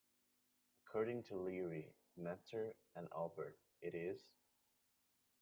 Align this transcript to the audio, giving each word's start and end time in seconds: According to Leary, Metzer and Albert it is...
According 0.87 1.21
to 1.25 1.35
Leary, 1.35 1.93
Metzer 2.17 2.73
and 2.95 3.07
Albert 3.15 3.59
it 3.83 3.93
is... 3.93 4.19